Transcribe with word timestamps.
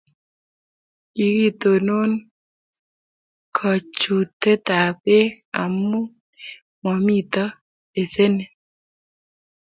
kikitonon 1.13 2.11
kachutekab 3.55 4.93
beek 5.03 5.33
amu 5.61 5.99
mamito 6.83 7.43
lesenit. 7.93 8.51